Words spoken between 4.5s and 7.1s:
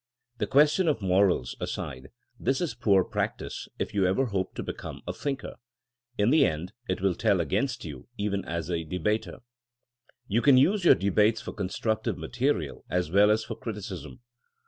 to become a thinker. In the end, it